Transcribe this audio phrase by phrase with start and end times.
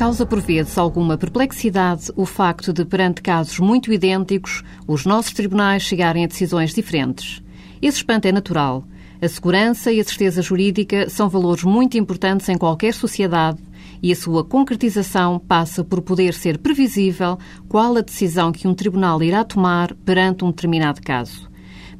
[0.00, 5.82] causa por vezes alguma perplexidade o facto de, perante casos muito idênticos, os nossos tribunais
[5.82, 7.42] chegarem a decisões diferentes.
[7.82, 8.82] Esse espanto é natural.
[9.20, 13.58] A segurança e a certeza jurídica são valores muito importantes em qualquer sociedade
[14.02, 19.22] e a sua concretização passa por poder ser previsível qual a decisão que um tribunal
[19.22, 21.49] irá tomar perante um determinado caso.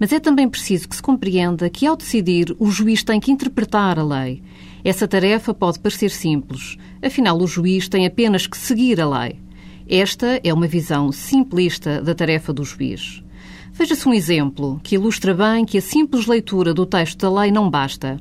[0.01, 3.99] Mas é também preciso que se compreenda que, ao decidir, o juiz tem que interpretar
[3.99, 4.43] a lei.
[4.83, 9.39] Essa tarefa pode parecer simples, afinal, o juiz tem apenas que seguir a lei.
[9.87, 13.23] Esta é uma visão simplista da tarefa do juiz.
[13.73, 17.69] Veja-se um exemplo que ilustra bem que a simples leitura do texto da lei não
[17.69, 18.19] basta.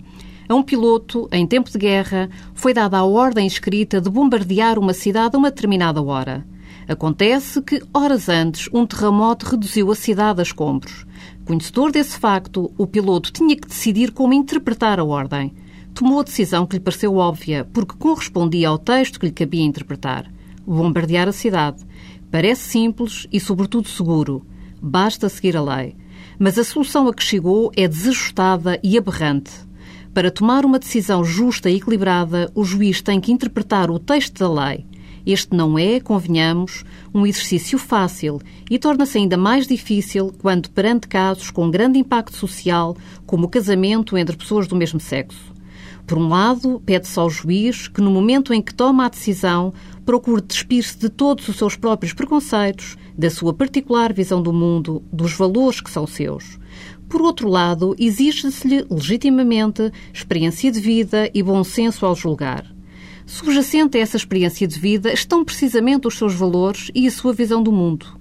[0.49, 4.93] A um piloto, em tempo de guerra, foi dada a ordem escrita de bombardear uma
[4.93, 6.45] cidade a uma determinada hora.
[6.87, 11.05] Acontece que, horas antes, um terremoto reduziu a cidade a escombros.
[11.49, 15.51] Conhecedor desse facto, o piloto tinha que decidir como interpretar a ordem.
[15.95, 20.31] Tomou a decisão que lhe pareceu óbvia, porque correspondia ao texto que lhe cabia interpretar.
[20.63, 21.83] Bombardear a cidade.
[22.29, 24.45] Parece simples e, sobretudo, seguro.
[24.79, 25.95] Basta seguir a lei.
[26.37, 29.49] Mas a solução a que chegou é desajustada e aberrante.
[30.13, 34.67] Para tomar uma decisão justa e equilibrada, o juiz tem que interpretar o texto da
[34.67, 34.85] lei.
[35.25, 38.39] Este não é, convenhamos, um exercício fácil
[38.69, 44.17] e torna-se ainda mais difícil quando perante casos com grande impacto social, como o casamento
[44.17, 45.53] entre pessoas do mesmo sexo.
[46.09, 49.71] Por um lado, pede-se ao juiz que, no momento em que toma a decisão,
[50.03, 55.33] procure despir-se de todos os seus próprios preconceitos, da sua particular visão do mundo, dos
[55.33, 56.57] valores que são seus.
[57.07, 62.65] Por outro lado, exige-se-lhe legitimamente experiência de vida e bom senso ao julgar.
[63.29, 67.61] Subjacente a essa experiência de vida estão precisamente os seus valores e a sua visão
[67.61, 68.19] do mundo.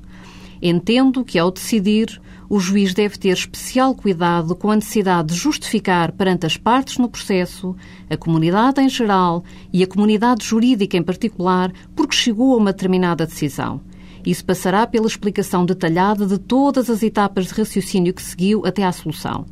[0.60, 6.12] Entendo que, ao decidir, o juiz deve ter especial cuidado com a necessidade de justificar
[6.12, 7.74] perante as partes no processo,
[8.10, 9.42] a comunidade em geral
[9.72, 13.80] e a comunidade jurídica em particular, porque chegou a uma determinada decisão.
[14.26, 18.92] Isso passará pela explicação detalhada de todas as etapas de raciocínio que seguiu até à
[18.92, 19.46] solução.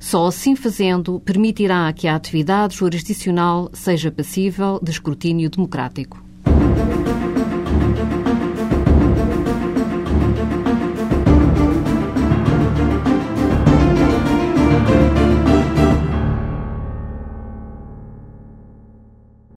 [0.00, 6.24] Só assim fazendo permitirá que a atividade jurisdicional seja passível de escrutínio democrático.